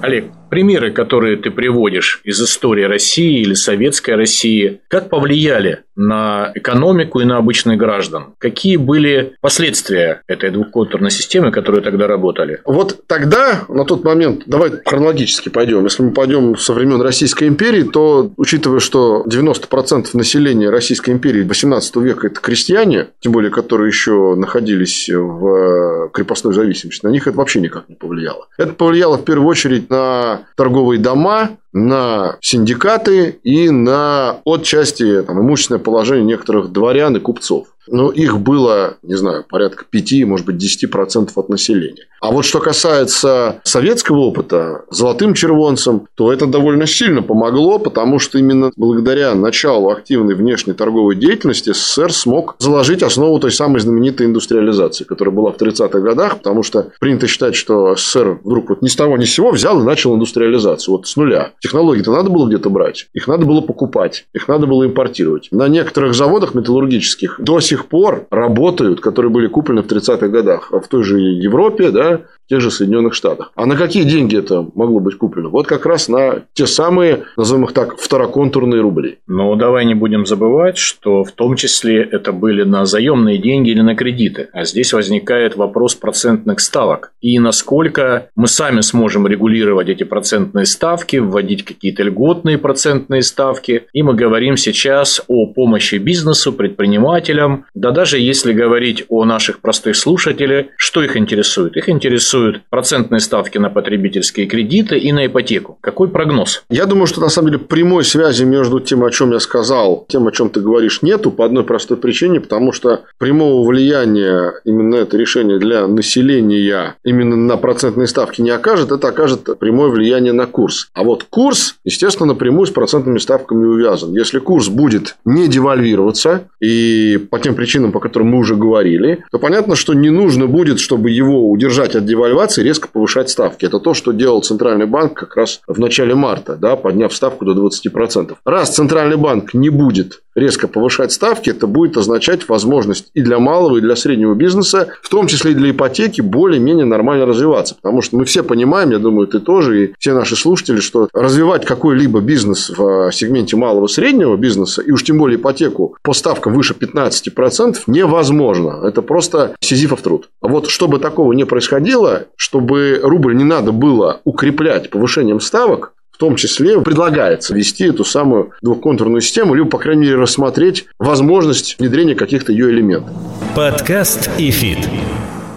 Олег, 0.00 0.32
примеры, 0.50 0.90
которые 0.90 1.36
ты 1.36 1.50
приводишь 1.50 2.20
из 2.24 2.40
истории 2.42 2.84
России 2.84 3.40
или 3.40 3.54
советской 3.54 4.16
России, 4.16 4.80
как 4.88 5.08
повлияли 5.08 5.84
на 5.96 6.50
экономику 6.54 7.20
и 7.20 7.24
на 7.24 7.36
обычных 7.36 7.78
граждан? 7.78 8.34
Какие 8.38 8.76
были 8.76 9.34
последствия 9.40 10.22
этой 10.26 10.50
двухконтурной 10.50 11.10
системы, 11.10 11.50
которые 11.52 11.82
тогда 11.82 12.06
работали? 12.06 12.60
Вот 12.64 13.06
тогда, 13.06 13.64
на 13.68 13.84
тот 13.84 14.04
момент, 14.04 14.42
давай 14.46 14.72
хронологически 14.84 15.48
пойдем. 15.48 15.84
Если 15.84 16.02
мы 16.02 16.12
пойдем 16.12 16.56
со 16.56 16.72
времен 16.72 17.00
Российской 17.00 17.48
империи, 17.48 17.82
то, 17.82 18.30
учитывая, 18.36 18.80
что 18.80 19.24
90% 19.26 20.08
населения 20.14 20.70
Российской 20.70 21.10
империи 21.10 21.42
18 21.42 21.96
века– 21.96 22.26
это 22.28 22.40
крестьяне, 22.40 23.08
тем 23.20 23.32
более, 23.32 23.50
которые 23.50 23.88
еще 23.88 24.34
находились 24.36 25.08
в 25.08 26.10
крепостной 26.12 26.54
зависимости, 26.54 27.04
на 27.04 27.10
них 27.10 27.26
это 27.26 27.36
вообще 27.36 27.60
никак 27.60 27.88
не 27.88 27.94
повлияло. 27.94 28.48
Это 28.58 28.72
повлияло 28.72 29.18
в 29.18 29.24
первую 29.24 29.48
очередь 29.48 29.90
на 29.90 30.39
торговые 30.56 31.00
дома, 31.00 31.50
на 31.72 32.36
синдикаты 32.40 33.38
и 33.44 33.70
на 33.70 34.40
отчасти 34.44 35.22
там, 35.22 35.40
имущественное 35.40 35.80
положение 35.80 36.24
некоторых 36.24 36.72
дворян 36.72 37.16
и 37.16 37.20
купцов. 37.20 37.68
Но 37.90 38.10
их 38.10 38.38
было, 38.38 38.98
не 39.02 39.14
знаю, 39.14 39.44
порядка 39.48 39.84
5, 39.88 40.24
может 40.24 40.46
быть, 40.46 40.56
10% 40.56 41.30
от 41.34 41.48
населения. 41.48 42.06
А 42.20 42.32
вот 42.32 42.44
что 42.44 42.60
касается 42.60 43.60
советского 43.64 44.18
опыта 44.18 44.84
золотым 44.90 45.32
червонцем, 45.32 46.06
то 46.14 46.30
это 46.30 46.46
довольно 46.46 46.86
сильно 46.86 47.22
помогло, 47.22 47.78
потому 47.78 48.18
что 48.18 48.38
именно 48.38 48.70
благодаря 48.76 49.34
началу 49.34 49.88
активной 49.88 50.34
внешней 50.34 50.74
торговой 50.74 51.16
деятельности 51.16 51.72
СССР 51.72 52.12
смог 52.12 52.56
заложить 52.58 53.02
основу 53.02 53.40
той 53.40 53.50
самой 53.50 53.80
знаменитой 53.80 54.26
индустриализации, 54.26 55.04
которая 55.04 55.34
была 55.34 55.52
в 55.52 55.56
30-х 55.56 55.98
годах, 56.00 56.38
потому 56.38 56.62
что 56.62 56.90
принято 57.00 57.26
считать, 57.26 57.54
что 57.54 57.96
СССР 57.96 58.40
вдруг 58.44 58.68
вот 58.68 58.82
ни 58.82 58.88
с 58.88 58.96
того 58.96 59.16
ни 59.16 59.24
с 59.24 59.32
сего 59.32 59.50
взял 59.50 59.80
и 59.80 59.84
начал 59.84 60.14
индустриализацию, 60.14 60.96
вот 60.96 61.06
с 61.06 61.16
нуля. 61.16 61.52
Технологии-то 61.60 62.12
надо 62.12 62.28
было 62.28 62.46
где-то 62.46 62.68
брать, 62.68 63.08
их 63.14 63.28
надо 63.28 63.46
было 63.46 63.62
покупать, 63.62 64.26
их 64.34 64.46
надо 64.46 64.66
было 64.66 64.84
импортировать. 64.84 65.48
На 65.52 65.68
некоторых 65.68 66.14
заводах 66.14 66.54
металлургических 66.54 67.36
до 67.38 67.60
сих 67.60 67.79
пор 67.86 68.26
работают, 68.30 69.00
которые 69.00 69.30
были 69.30 69.48
куплены 69.48 69.82
в 69.82 69.86
30-х 69.86 70.28
годах 70.28 70.70
в 70.70 70.88
той 70.88 71.02
же 71.02 71.18
Европе, 71.20 71.90
да, 71.90 72.22
тех 72.50 72.60
же 72.60 72.70
Соединенных 72.70 73.14
Штатах. 73.14 73.52
А 73.54 73.64
на 73.64 73.76
какие 73.76 74.02
деньги 74.02 74.36
это 74.36 74.66
могло 74.74 74.98
быть 74.98 75.16
куплено? 75.16 75.48
Вот 75.50 75.66
как 75.68 75.86
раз 75.86 76.08
на 76.08 76.42
те 76.52 76.66
самые, 76.66 77.22
назовем 77.36 77.64
их 77.64 77.72
так, 77.72 77.96
второконтурные 77.98 78.80
рубли. 78.80 79.18
Но 79.28 79.54
давай 79.54 79.84
не 79.84 79.94
будем 79.94 80.26
забывать, 80.26 80.76
что 80.76 81.22
в 81.22 81.30
том 81.30 81.54
числе 81.54 82.02
это 82.02 82.32
были 82.32 82.64
на 82.64 82.86
заемные 82.86 83.38
деньги 83.38 83.70
или 83.70 83.80
на 83.80 83.94
кредиты. 83.94 84.48
А 84.52 84.64
здесь 84.64 84.92
возникает 84.92 85.56
вопрос 85.56 85.94
процентных 85.94 86.58
ставок. 86.60 87.12
И 87.20 87.38
насколько 87.38 88.28
мы 88.34 88.48
сами 88.48 88.80
сможем 88.80 89.28
регулировать 89.28 89.88
эти 89.88 90.02
процентные 90.02 90.66
ставки, 90.66 91.18
вводить 91.18 91.64
какие-то 91.64 92.02
льготные 92.02 92.58
процентные 92.58 93.22
ставки. 93.22 93.84
И 93.92 94.02
мы 94.02 94.14
говорим 94.14 94.56
сейчас 94.56 95.22
о 95.28 95.46
помощи 95.46 95.96
бизнесу, 95.96 96.52
предпринимателям. 96.52 97.66
Да 97.74 97.92
даже 97.92 98.18
если 98.18 98.52
говорить 98.52 99.04
о 99.08 99.24
наших 99.24 99.60
простых 99.60 99.94
слушателях, 99.94 100.66
что 100.76 101.04
их 101.04 101.16
интересует? 101.16 101.76
Их 101.76 101.88
интересует 101.88 102.39
интересуют 102.40 102.62
процентные 102.70 103.20
ставки 103.20 103.58
на 103.58 103.70
потребительские 103.70 104.46
кредиты 104.46 104.98
и 104.98 105.12
на 105.12 105.26
ипотеку. 105.26 105.78
Какой 105.80 106.08
прогноз? 106.08 106.62
Я 106.70 106.86
думаю, 106.86 107.06
что 107.06 107.20
на 107.20 107.28
самом 107.28 107.50
деле 107.50 107.58
прямой 107.58 108.04
связи 108.04 108.44
между 108.44 108.80
тем, 108.80 109.04
о 109.04 109.10
чем 109.10 109.32
я 109.32 109.40
сказал, 109.40 110.06
тем, 110.08 110.26
о 110.26 110.32
чем 110.32 110.50
ты 110.50 110.60
говоришь, 110.60 111.02
нету 111.02 111.30
по 111.30 111.44
одной 111.44 111.64
простой 111.64 111.96
причине, 111.96 112.40
потому 112.40 112.72
что 112.72 113.02
прямого 113.18 113.66
влияния 113.66 114.54
именно 114.64 114.96
это 114.96 115.16
решение 115.16 115.58
для 115.58 115.86
населения 115.86 116.96
именно 117.04 117.36
на 117.36 117.56
процентные 117.56 118.06
ставки 118.06 118.40
не 118.40 118.50
окажет, 118.50 118.90
это 118.90 119.08
окажет 119.08 119.58
прямое 119.58 119.88
влияние 119.88 120.32
на 120.32 120.46
курс. 120.46 120.88
А 120.94 121.02
вот 121.02 121.24
курс, 121.24 121.76
естественно, 121.84 122.26
напрямую 122.26 122.66
с 122.66 122.70
процентными 122.70 123.18
ставками 123.18 123.64
увязан. 123.64 124.12
Если 124.14 124.38
курс 124.38 124.68
будет 124.68 125.16
не 125.24 125.48
девальвироваться, 125.48 126.48
и 126.60 127.18
по 127.30 127.38
тем 127.38 127.54
причинам, 127.54 127.92
по 127.92 128.00
которым 128.00 128.28
мы 128.28 128.38
уже 128.38 128.54
говорили, 128.54 129.24
то 129.30 129.38
понятно, 129.38 129.76
что 129.76 129.94
не 129.94 130.10
нужно 130.10 130.46
будет, 130.46 130.78
чтобы 130.80 131.10
его 131.10 131.50
удержать 131.50 131.96
от 131.96 132.04
девальвации, 132.04 132.29
девальвации 132.30 132.62
резко 132.62 132.88
повышать 132.88 133.28
ставки. 133.28 133.66
Это 133.66 133.80
то, 133.80 133.92
что 133.94 134.12
делал 134.12 134.42
Центральный 134.42 134.86
банк 134.86 135.14
как 135.14 135.36
раз 135.36 135.60
в 135.66 135.80
начале 135.80 136.14
марта, 136.14 136.56
да, 136.56 136.76
подняв 136.76 137.12
ставку 137.14 137.44
до 137.44 137.52
20%. 137.52 138.36
Раз 138.44 138.74
Центральный 138.74 139.16
банк 139.16 139.52
не 139.54 139.68
будет 139.68 140.22
резко 140.40 140.66
повышать 140.66 141.12
ставки, 141.12 141.50
это 141.50 141.66
будет 141.66 141.96
означать 141.96 142.48
возможность 142.48 143.10
и 143.14 143.22
для 143.22 143.38
малого, 143.38 143.76
и 143.76 143.80
для 143.80 143.94
среднего 143.94 144.34
бизнеса, 144.34 144.88
в 145.02 145.08
том 145.08 145.26
числе 145.26 145.52
и 145.52 145.54
для 145.54 145.70
ипотеки, 145.70 146.20
более-менее 146.20 146.86
нормально 146.86 147.26
развиваться. 147.26 147.76
Потому 147.76 148.02
что 148.02 148.16
мы 148.16 148.24
все 148.24 148.42
понимаем, 148.42 148.90
я 148.90 148.98
думаю, 148.98 149.26
ты 149.28 149.40
тоже, 149.40 149.84
и 149.84 149.94
все 149.98 150.14
наши 150.14 150.36
слушатели, 150.36 150.80
что 150.80 151.08
развивать 151.12 151.64
какой-либо 151.64 152.20
бизнес 152.20 152.70
в 152.70 153.10
сегменте 153.12 153.56
малого 153.56 153.86
среднего 153.86 154.36
бизнеса, 154.36 154.82
и 154.82 154.90
уж 154.90 155.04
тем 155.04 155.18
более 155.18 155.38
ипотеку 155.38 155.96
по 156.02 156.12
ставкам 156.12 156.54
выше 156.54 156.74
15% 156.74 157.76
невозможно. 157.86 158.80
Это 158.84 159.02
просто 159.02 159.54
сизифов 159.60 160.02
труд. 160.02 160.30
А 160.40 160.48
вот 160.48 160.68
чтобы 160.68 160.98
такого 160.98 161.32
не 161.32 161.44
происходило, 161.44 162.26
чтобы 162.36 163.00
рубль 163.02 163.36
не 163.36 163.44
надо 163.44 163.72
было 163.72 164.20
укреплять 164.24 164.90
повышением 164.90 165.40
ставок, 165.40 165.92
том 166.20 166.36
числе 166.36 166.80
предлагается 166.82 167.54
ввести 167.54 167.86
эту 167.86 168.04
самую 168.04 168.52
двухконтурную 168.60 169.22
систему, 169.22 169.54
либо, 169.54 169.68
по 169.68 169.78
крайней 169.78 170.02
мере, 170.02 170.16
рассмотреть 170.16 170.86
возможность 170.98 171.78
внедрения 171.78 172.14
каких-то 172.14 172.52
ее 172.52 172.70
элементов. 172.70 173.16
Подкаст 173.56 174.30
и 174.38 174.50
фит. 174.50 174.78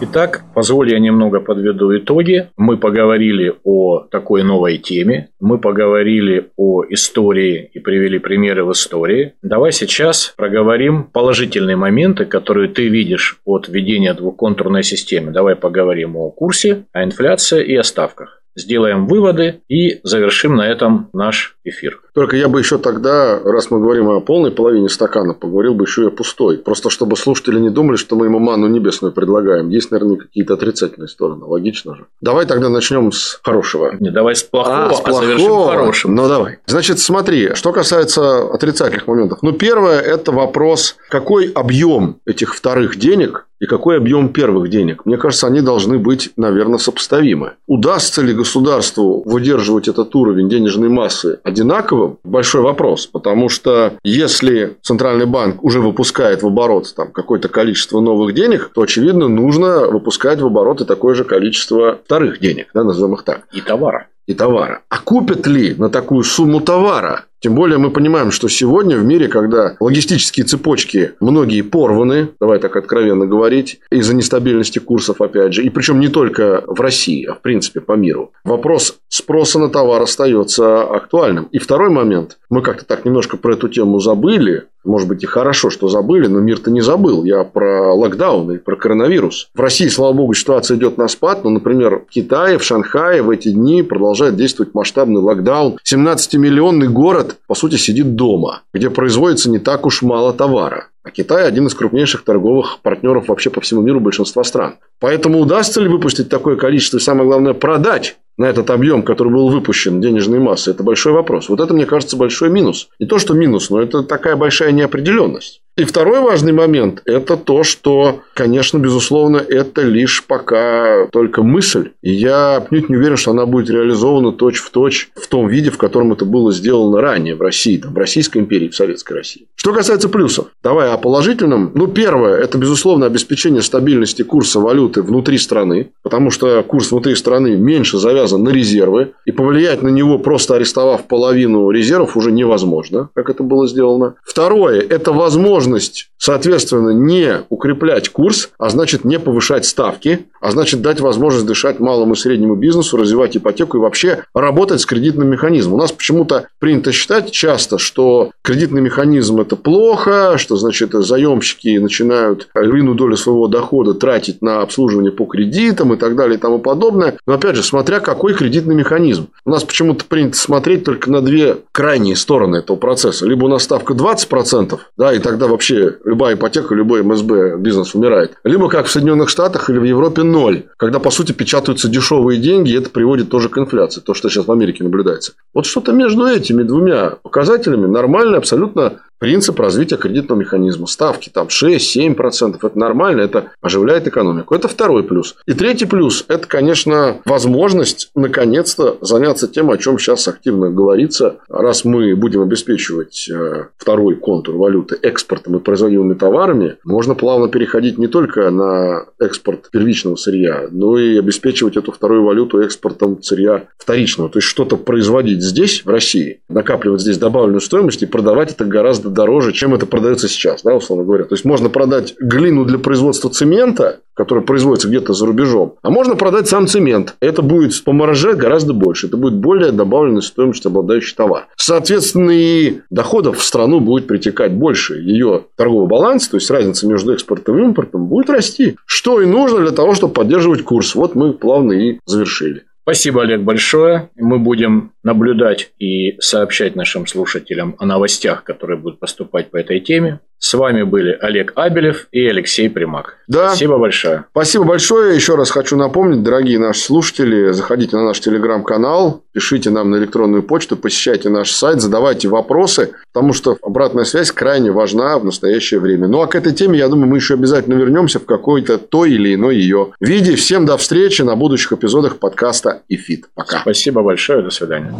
Итак, 0.01 0.43
позволь 0.53 0.91
я 0.91 0.99
немного 0.99 1.39
подведу 1.39 1.95
итоги. 1.97 2.49
Мы 2.57 2.77
поговорили 2.77 3.55
о 3.63 3.99
такой 3.99 4.43
новой 4.43 4.77
теме, 4.77 5.29
мы 5.39 5.59
поговорили 5.59 6.49
о 6.57 6.83
истории 6.89 7.69
и 7.73 7.79
привели 7.79 8.19
примеры 8.19 8.65
в 8.65 8.71
истории. 8.71 9.33
Давай 9.41 9.71
сейчас 9.71 10.33
проговорим 10.35 11.03
положительные 11.03 11.77
моменты, 11.77 12.25
которые 12.25 12.69
ты 12.69 12.89
видишь 12.89 13.39
от 13.45 13.69
введения 13.69 14.13
двухконтурной 14.13 14.83
системы. 14.83 15.31
Давай 15.31 15.55
поговорим 15.55 16.17
о 16.17 16.31
курсе, 16.31 16.85
о 16.91 17.03
инфляции 17.03 17.63
и 17.63 17.75
о 17.75 17.83
ставках. 17.83 18.42
Сделаем 18.55 19.07
выводы 19.07 19.61
и 19.67 19.99
завершим 20.03 20.55
на 20.55 20.67
этом 20.67 21.09
наш 21.13 21.57
эфир. 21.63 22.01
Только 22.13 22.35
я 22.35 22.47
бы 22.47 22.59
еще 22.59 22.77
тогда, 22.77 23.39
раз 23.43 23.71
мы 23.71 23.79
говорим 23.79 24.09
о 24.09 24.19
полной 24.19 24.51
половине 24.51 24.89
стакана, 24.89 25.33
поговорил 25.33 25.73
бы 25.73 25.85
еще 25.85 26.03
и 26.03 26.07
о 26.07 26.11
пустой. 26.11 26.57
Просто 26.57 26.89
чтобы 26.89 27.17
слушатели 27.17 27.59
не 27.59 27.69
думали, 27.69 27.97
что 27.97 28.15
мы 28.15 28.25
ему 28.27 28.39
ману 28.39 28.67
небесную 28.67 29.13
предлагаем. 29.13 29.69
Есть, 29.69 29.91
наверное, 29.91 30.17
какие-то 30.17 30.53
отрицательные 30.53 31.07
стороны. 31.07 31.45
Логично 31.45 31.95
же. 31.95 32.05
Давай 32.21 32.45
тогда 32.45 32.69
начнем 32.69 33.11
с 33.11 33.39
хорошего. 33.43 33.95
Не, 33.99 34.11
давай 34.11 34.35
с 34.35 34.43
плохого, 34.43 34.85
а, 34.85 34.93
с 34.93 35.01
плохого. 35.01 35.17
а 35.17 35.25
завершим 35.25 35.63
хорошим. 35.67 36.15
Ну, 36.15 36.27
давай. 36.27 36.59
Значит, 36.65 36.99
смотри, 36.99 37.55
что 37.55 37.71
касается 37.71 38.51
отрицательных 38.53 39.07
моментов. 39.07 39.39
Ну, 39.41 39.53
первое– 39.53 39.99
это 40.01 40.31
вопрос, 40.31 40.95
какой 41.09 41.51
объем 41.51 42.17
этих 42.25 42.55
вторых 42.55 42.97
денег 42.97 43.47
и 43.63 43.65
какой 43.65 43.95
объем 43.95 44.27
первых 44.27 44.69
денег. 44.69 45.05
Мне 45.05 45.17
кажется, 45.17 45.47
они 45.47 45.61
должны 45.61 45.97
быть, 45.97 46.31
наверное, 46.35 46.79
сопоставимы. 46.79 47.53
Удастся 47.65 48.21
ли 48.21 48.33
государству 48.33 49.23
выдерживать 49.25 49.87
этот 49.87 50.13
уровень 50.15 50.49
денежной 50.49 50.89
массы 50.89 51.39
одинаковым? 51.53 52.17
Большой 52.23 52.61
вопрос. 52.61 53.07
Потому 53.07 53.49
что 53.49 53.93
если 54.03 54.77
Центральный 54.81 55.25
банк 55.25 55.63
уже 55.63 55.79
выпускает 55.79 56.43
в 56.43 56.47
оборот 56.47 56.93
там, 56.95 57.11
какое-то 57.11 57.47
количество 57.47 58.01
новых 58.01 58.33
денег, 58.33 58.71
то, 58.73 58.81
очевидно, 58.81 59.27
нужно 59.27 59.87
выпускать 59.87 60.41
в 60.41 60.45
оборот 60.45 60.81
и 60.81 60.85
такое 60.85 61.15
же 61.15 61.23
количество 61.23 61.99
вторых 62.03 62.39
денег, 62.39 62.67
да, 62.73 62.83
назовем 62.83 63.13
их 63.13 63.23
так. 63.23 63.43
И 63.53 63.61
товара 63.61 64.07
и 64.25 64.33
товара. 64.33 64.81
А 64.89 64.99
купят 64.99 65.47
ли 65.47 65.75
на 65.75 65.89
такую 65.89 66.23
сумму 66.23 66.61
товара? 66.61 67.25
Тем 67.43 67.55
более 67.55 67.77
мы 67.77 67.91
понимаем, 67.91 68.31
что 68.31 68.47
сегодня 68.47 68.97
в 68.97 69.03
мире, 69.03 69.27
когда 69.27 69.75
логистические 69.81 70.45
цепочки 70.45 71.11
многие 71.19 71.61
порваны, 71.61 72.29
давай 72.39 72.57
так 72.57 72.77
откровенно 72.77 73.25
говорить, 73.25 73.81
из-за 73.91 74.15
нестабильности 74.15 74.79
курсов, 74.79 75.19
опять 75.19 75.53
же, 75.53 75.61
и 75.61 75.69
причем 75.69 75.99
не 75.99 76.07
только 76.07 76.63
в 76.65 76.79
России, 76.79 77.25
а 77.25 77.33
в 77.33 77.41
принципе 77.41 77.81
по 77.81 77.97
миру, 77.97 78.31
вопрос 78.45 78.95
спроса 79.09 79.59
на 79.59 79.67
товар 79.67 80.01
остается 80.01 80.83
актуальным. 80.83 81.49
И 81.51 81.59
второй 81.59 81.89
момент, 81.89 82.37
мы 82.49 82.61
как-то 82.61 82.85
так 82.85 83.03
немножко 83.03 83.35
про 83.35 83.55
эту 83.55 83.67
тему 83.67 83.99
забыли, 83.99 84.63
может 84.83 85.07
быть, 85.07 85.23
и 85.23 85.27
хорошо, 85.27 85.69
что 85.69 85.87
забыли, 85.87 86.27
но 86.27 86.39
мир-то 86.39 86.69
не 86.69 86.81
забыл. 86.81 87.23
Я 87.23 87.43
про 87.43 87.93
локдаун 87.93 88.51
и 88.51 88.57
про 88.57 88.75
коронавирус. 88.75 89.49
В 89.53 89.59
России, 89.59 89.87
слава 89.87 90.13
богу, 90.13 90.33
ситуация 90.33 90.77
идет 90.77 90.97
на 90.97 91.07
спад. 91.07 91.43
Но, 91.43 91.49
например, 91.49 92.03
в 92.07 92.11
Китае, 92.11 92.57
в 92.57 92.63
Шанхае 92.63 93.21
в 93.21 93.29
эти 93.29 93.49
дни 93.49 93.81
продолжает 93.81 94.35
действовать 94.35 94.73
масштабный 94.73 95.21
локдаун. 95.21 95.77
17-миллионный 95.89 96.87
город, 96.87 97.32
по 97.47 97.55
сути, 97.55 97.75
сидит 97.75 98.15
дома, 98.15 98.61
где 98.73 98.89
производится 98.89 99.49
не 99.49 99.59
так 99.59 99.85
уж 99.85 100.01
мало 100.01 100.33
товара. 100.33 100.87
А 101.03 101.11
Китай 101.11 101.45
один 101.45 101.67
из 101.67 101.73
крупнейших 101.73 102.23
торговых 102.23 102.79
партнеров 102.81 103.27
вообще 103.27 103.49
по 103.49 103.59
всему 103.61 103.81
миру 103.81 103.99
большинства 103.99 104.43
стран. 104.43 104.75
Поэтому 104.99 105.39
удастся 105.39 105.81
ли 105.81 105.89
выпустить 105.89 106.29
такое 106.29 106.55
количество 106.55 106.97
и, 106.97 107.01
самое 107.01 107.27
главное, 107.27 107.53
продать 107.53 108.17
на 108.37 108.45
этот 108.45 108.69
объем, 108.69 109.03
который 109.03 109.31
был 109.31 109.49
выпущен 109.49 110.01
денежной 110.01 110.39
массы, 110.39 110.71
это 110.71 110.83
большой 110.83 111.13
вопрос. 111.13 111.49
Вот 111.49 111.59
это, 111.59 111.73
мне 111.73 111.85
кажется, 111.85 112.17
большой 112.17 112.49
минус. 112.49 112.89
Не 112.99 113.05
то, 113.05 113.19
что 113.19 113.33
минус, 113.33 113.69
но 113.69 113.81
это 113.81 114.03
такая 114.03 114.35
большая 114.35 114.71
неопределенность. 114.71 115.61
И 115.75 115.85
второй 115.85 116.19
важный 116.19 116.51
момент– 116.51 117.01
это 117.05 117.35
то, 117.35 117.63
что, 117.63 118.19
конечно, 118.35 118.77
безусловно, 118.77 119.37
это 119.37 119.81
лишь 119.81 120.23
пока 120.23 121.07
только 121.11 121.41
мысль. 121.41 121.89
И 122.03 122.13
я 122.13 122.57
отнюдь 122.57 122.89
не 122.89 122.95
уверен, 122.95 123.17
что 123.17 123.31
она 123.31 123.47
будет 123.47 123.71
реализована 123.71 124.33
точь-в-точь 124.33 125.09
в 125.15 125.27
том 125.27 125.47
виде, 125.47 125.71
в 125.71 125.79
котором 125.79 126.13
это 126.13 126.25
было 126.25 126.51
сделано 126.51 127.01
ранее 127.01 127.33
в 127.33 127.41
России, 127.41 127.77
там, 127.77 127.95
в 127.95 127.97
Российской 127.97 128.37
империи, 128.37 128.69
в 128.69 128.75
Советской 128.75 129.13
России. 129.13 129.47
Что 129.55 129.73
касается 129.73 130.09
плюсов, 130.09 130.49
давай 130.61 130.91
о 130.91 130.97
положительном. 130.97 131.71
Ну, 131.73 131.87
первое– 131.87 132.37
это, 132.39 132.59
безусловно, 132.59 133.07
обеспечение 133.07 133.63
стабильности 133.63 134.21
курса 134.21 134.59
валюты 134.59 135.01
внутри 135.01 135.39
страны, 135.39 135.89
потому 136.03 136.29
что 136.29 136.61
курс 136.61 136.91
внутри 136.91 137.15
страны 137.15 137.55
меньше 137.55 137.97
завязан 137.97 138.43
на 138.43 138.49
резервы, 138.49 139.13
и 139.25 139.31
повлиять 139.31 139.81
на 139.81 139.89
него, 139.89 140.19
просто 140.19 140.53
арестовав 140.53 141.07
половину 141.07 141.71
резервов, 141.71 142.15
уже 142.15 142.31
невозможно, 142.31 143.09
как 143.15 143.31
это 143.31 143.41
было 143.41 143.67
сделано. 143.67 144.13
Второе– 144.23 144.79
это 144.89 145.11
возможность 145.13 145.62
возможность, 145.63 146.09
соответственно, 146.17 146.89
не 146.89 147.41
укреплять 147.49 148.09
курс, 148.09 148.49
а 148.57 148.69
значит 148.69 149.05
не 149.05 149.17
повышать 149.17 149.65
ставки, 149.65 150.27
а 150.41 150.51
значит 150.51 150.81
дать 150.81 150.99
возможность 150.99 151.45
дышать 151.45 151.79
малому 151.79 152.13
и 152.13 152.17
среднему 152.17 152.55
бизнесу, 152.55 152.97
развивать 152.97 153.37
ипотеку 153.37 153.77
и 153.77 153.79
вообще 153.79 154.25
работать 154.33 154.81
с 154.81 154.85
кредитным 154.85 155.29
механизмом. 155.29 155.75
У 155.75 155.77
нас 155.77 155.91
почему-то 155.91 156.47
принято 156.59 156.91
считать 156.91 157.31
часто, 157.31 157.77
что 157.77 158.31
кредитный 158.41 158.81
механизм 158.81 159.39
это 159.39 159.55
плохо, 159.55 160.37
что 160.37 160.57
значит 160.57 160.91
заемщики 160.91 161.77
начинают 161.77 162.49
львиную 162.53 162.95
долю 162.95 163.15
своего 163.15 163.47
дохода 163.47 163.93
тратить 163.93 164.41
на 164.41 164.61
обслуживание 164.61 165.11
по 165.11 165.25
кредитам 165.25 165.93
и 165.93 165.97
так 165.97 166.15
далее 166.15 166.37
и 166.37 166.41
тому 166.41 166.59
подобное. 166.59 167.17
Но 167.25 167.33
опять 167.33 167.55
же, 167.55 167.63
смотря 167.63 168.01
какой 168.01 168.33
кредитный 168.33 168.75
механизм. 168.75 169.29
У 169.45 169.49
нас 169.49 169.63
почему-то 169.63 170.03
принято 170.05 170.37
смотреть 170.37 170.83
только 170.83 171.09
на 171.09 171.21
две 171.21 171.57
крайние 171.71 172.17
стороны 172.17 172.57
этого 172.57 172.75
процесса. 172.75 173.25
Либо 173.25 173.45
у 173.45 173.47
нас 173.47 173.63
ставка 173.63 173.93
20%, 173.93 174.77
да, 174.97 175.13
и 175.13 175.19
тогда 175.19 175.47
вообще 175.53 175.97
любая 176.03 176.35
ипотека, 176.35 176.75
любой 176.75 177.03
МСБ 177.03 177.57
бизнес 177.57 177.95
умирает. 177.95 178.33
Либо 178.43 178.69
как 178.69 178.87
в 178.87 178.91
Соединенных 178.91 179.29
Штатах 179.29 179.69
или 179.69 179.77
в 179.77 179.83
Европе 179.83 180.23
ноль, 180.23 180.63
когда 180.77 180.99
по 180.99 181.11
сути 181.11 181.31
печатаются 181.31 181.87
дешевые 181.87 182.39
деньги, 182.39 182.71
и 182.71 182.77
это 182.77 182.89
приводит 182.89 183.29
тоже 183.29 183.49
к 183.49 183.57
инфляции, 183.57 184.01
то, 184.01 184.13
что 184.13 184.29
сейчас 184.29 184.47
в 184.47 184.51
Америке 184.51 184.83
наблюдается. 184.83 185.33
Вот 185.53 185.65
что-то 185.65 185.93
между 185.93 186.25
этими 186.25 186.63
двумя 186.63 187.11
показателями 187.21 187.87
нормальный 187.87 188.37
абсолютно 188.37 188.99
принцип 189.23 189.57
развития 189.61 189.95
кредитного 189.95 190.37
механизма. 190.37 190.85
Ставки 190.85 191.29
там 191.29 191.47
6-7%. 191.47 192.57
Это 192.61 192.77
нормально, 192.77 193.21
это 193.21 193.51
оживляет 193.61 194.05
экономику. 194.05 194.53
Это 194.53 194.67
второй 194.67 195.01
плюс. 195.03 195.37
И 195.45 195.53
третий 195.53 195.85
плюс– 195.85 196.25
это, 196.27 196.45
конечно, 196.45 197.21
возможность 197.23 198.11
наконец-то 198.15 198.97
заняться 198.99 199.47
тем, 199.47 199.71
о 199.71 199.77
чем 199.77 199.97
сейчас 199.97 200.27
активно 200.27 200.69
говорится. 200.71 201.37
Раз 201.47 201.85
мы 201.85 202.17
будем 202.17 202.41
обеспечивать 202.41 203.29
э, 203.29 203.67
второй 203.77 204.17
контур 204.17 204.57
валюты 204.57 204.99
экспортом 205.01 205.55
и 205.55 205.61
производимыми 205.61 206.15
товарами, 206.15 206.75
можно 206.83 207.15
плавно 207.15 207.47
переходить 207.47 207.97
не 207.97 208.07
только 208.07 208.49
на 208.49 209.05
экспорт 209.21 209.69
первичного 209.71 210.17
сырья, 210.17 210.67
но 210.69 210.99
и 210.99 211.17
обеспечивать 211.17 211.77
эту 211.77 211.93
вторую 211.93 212.25
валюту 212.25 212.59
экспортом 212.59 213.23
сырья 213.23 213.67
вторичного. 213.77 214.29
То 214.29 214.39
есть, 214.39 214.49
что-то 214.49 214.75
производить 214.75 215.41
здесь, 215.41 215.85
в 215.85 215.89
России, 215.89 216.41
накапливать 216.49 216.99
здесь 216.99 217.17
добавленную 217.17 217.61
стоимость 217.61 218.03
и 218.03 218.05
продавать 218.05 218.51
это 218.51 218.65
гораздо 218.65 219.12
дороже, 219.13 219.53
чем 219.53 219.73
это 219.73 219.85
продается 219.85 220.27
сейчас, 220.27 220.63
да, 220.63 220.75
условно 220.75 221.05
говоря. 221.05 221.23
То 221.23 221.35
есть 221.35 221.45
можно 221.45 221.69
продать 221.69 222.15
глину 222.19 222.65
для 222.65 222.77
производства 222.77 223.29
цемента, 223.29 223.99
который 224.13 224.43
производится 224.43 224.87
где-то 224.87 225.13
за 225.13 225.25
рубежом, 225.25 225.75
а 225.81 225.89
можно 225.89 226.15
продать 226.15 226.47
сам 226.47 226.67
цемент. 226.67 227.15
Это 227.19 227.41
будет 227.41 227.83
по 227.83 227.93
марже 227.93 228.33
гораздо 228.33 228.73
больше. 228.73 229.07
Это 229.07 229.17
будет 229.17 229.35
более 229.35 229.71
добавленной 229.71 230.21
стоимость 230.21 230.65
обладающий 230.65 231.15
товар. 231.15 231.47
Соответственно, 231.55 232.31
и 232.31 232.81
доходов 232.89 233.37
в 233.37 233.43
страну 233.43 233.79
будет 233.79 234.07
притекать 234.07 234.53
больше. 234.53 234.99
Ее 234.99 235.45
торговый 235.55 235.87
баланс, 235.87 236.27
то 236.27 236.37
есть 236.37 236.49
разница 236.51 236.87
между 236.87 237.13
экспортом 237.13 237.59
и 237.59 237.63
импортом, 237.63 238.07
будет 238.07 238.29
расти. 238.29 238.75
Что 238.85 239.21
и 239.21 239.25
нужно 239.25 239.59
для 239.59 239.71
того, 239.71 239.93
чтобы 239.93 240.13
поддерживать 240.13 240.63
курс. 240.63 240.95
Вот 240.95 241.15
мы 241.15 241.33
плавно 241.33 241.73
и 241.73 241.99
завершили. 242.05 242.63
Спасибо, 242.83 243.21
Олег, 243.21 243.41
большое. 243.41 244.09
Мы 244.15 244.39
будем 244.39 244.91
наблюдать 245.03 245.71
и 245.79 246.19
сообщать 246.19 246.75
нашим 246.75 247.07
слушателям 247.07 247.77
о 247.79 247.85
новостях, 247.85 248.43
которые 248.43 248.77
будут 248.77 248.99
поступать 248.99 249.51
по 249.51 249.57
этой 249.57 249.79
теме. 249.79 250.19
С 250.43 250.55
вами 250.55 250.83
были 250.83 251.17
Олег 251.21 251.53
Абелев 251.55 252.07
и 252.11 252.27
Алексей 252.27 252.69
Примак. 252.69 253.15
Да. 253.29 253.47
Спасибо 253.47 253.77
большое. 253.77 254.25
Спасибо 254.31 254.65
большое. 254.65 255.15
Еще 255.15 255.35
раз 255.35 255.49
хочу 255.49 255.77
напомнить, 255.77 256.21
дорогие 256.21 256.59
наши 256.59 256.81
слушатели, 256.81 257.53
заходите 257.53 257.95
на 257.95 258.03
наш 258.03 258.19
телеграм-канал, 258.19 259.23
пишите 259.31 259.69
нам 259.69 259.89
на 259.89 259.95
электронную 259.95 260.43
почту, 260.43 260.75
посещайте 260.75 261.29
наш 261.29 261.49
сайт, 261.51 261.79
задавайте 261.79 262.27
вопросы, 262.27 262.91
потому 263.13 263.31
что 263.31 263.57
обратная 263.61 264.03
связь 264.03 264.33
крайне 264.33 264.73
важна 264.73 265.17
в 265.17 265.23
настоящее 265.23 265.79
время. 265.79 266.09
Ну 266.09 266.21
а 266.21 266.27
к 266.27 266.35
этой 266.35 266.51
теме, 266.51 266.77
я 266.77 266.89
думаю, 266.89 267.07
мы 267.07 267.19
еще 267.19 267.35
обязательно 267.35 267.75
вернемся 267.75 268.19
в 268.19 268.25
какой-то 268.25 268.77
той 268.77 269.13
или 269.13 269.35
иной 269.35 269.55
ее 269.55 269.93
виде. 270.01 270.35
Всем 270.35 270.65
до 270.65 270.75
встречи 270.75 271.21
на 271.21 271.37
будущих 271.37 271.71
эпизодах 271.71 272.17
подкаста 272.17 272.81
«ИФИТ». 272.89 273.27
Пока. 273.33 273.61
Спасибо 273.61 274.01
большое. 274.01 274.41
До 274.41 274.49
свидания. 274.49 274.93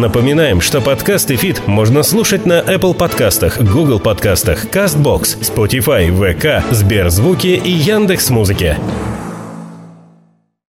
Напоминаем, 0.00 0.60
что 0.60 0.82
подкаст 0.82 1.30
ИФИТ 1.30 1.66
можно 1.66 2.02
слушать 2.02 2.44
на 2.44 2.60
Apple 2.60 2.92
подкастах, 2.92 3.58
Google 3.58 3.98
подкастах, 3.98 4.66
CastBox, 4.66 5.40
Spotify, 5.40 6.10
VK, 6.10 6.64
Сберзвуки 6.70 7.46
и 7.46 7.70
Яндекс.Музыке. 7.70 8.76